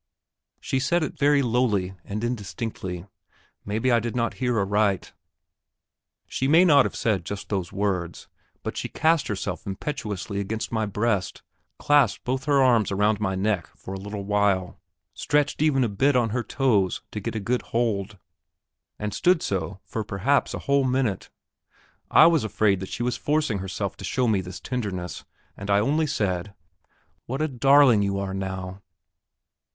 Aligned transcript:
She 0.59 0.79
said 0.79 1.03
it 1.03 1.15
very 1.15 1.43
lowly 1.43 1.93
and 2.03 2.23
indistinctly; 2.23 3.05
maybe 3.63 3.91
I 3.91 3.99
did 3.99 4.15
not 4.15 4.33
hear 4.41 4.57
aright. 4.57 5.13
She 6.25 6.47
may 6.47 6.65
not 6.65 6.85
have 6.85 6.95
said 6.95 7.23
just 7.23 7.49
those 7.49 7.71
words; 7.71 8.27
but 8.63 8.75
she 8.75 8.89
cast 8.89 9.27
herself 9.27 9.67
impetuously 9.67 10.39
against 10.39 10.71
my 10.71 10.87
breast, 10.87 11.43
clasped 11.77 12.23
both 12.23 12.45
her 12.45 12.63
arms 12.63 12.91
about 12.91 13.19
my 13.19 13.35
neck 13.35 13.67
for 13.75 13.93
a 13.93 13.99
little 13.99 14.23
while, 14.23 14.79
stretched 15.13 15.61
even 15.61 15.83
up 15.83 15.91
a 15.91 15.93
bit 15.93 16.15
on 16.15 16.31
her 16.31 16.41
toes 16.41 17.03
to 17.11 17.19
get 17.19 17.35
a 17.35 17.39
good 17.39 17.61
hold, 17.61 18.17
and 18.97 19.13
stood 19.13 19.43
so 19.43 19.81
for 19.85 20.03
perhaps 20.03 20.55
a 20.55 20.59
whole 20.65 20.83
minute. 20.83 21.29
I 22.09 22.25
was 22.25 22.43
afraid 22.43 22.79
that 22.79 22.89
she 22.89 23.03
was 23.03 23.17
forcing 23.17 23.59
herself 23.59 23.95
to 23.97 24.03
show 24.03 24.27
me 24.27 24.41
this 24.41 24.59
tenderness, 24.59 25.25
and 25.55 25.69
I 25.69 25.77
only 25.79 26.07
said: 26.07 26.55
"What 27.27 27.39
a 27.39 27.47
darling 27.47 28.01
you 28.01 28.17
are 28.17 28.33
now!" 28.33 28.81